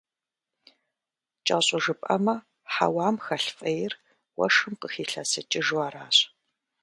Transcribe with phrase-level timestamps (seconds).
[1.45, 2.35] КӀэщӀу жыпӀэмэ,
[2.73, 3.93] хьэуам хэлъ фӀейр
[4.37, 6.17] уэшхым къыхилъэсыкӀыжу аращ.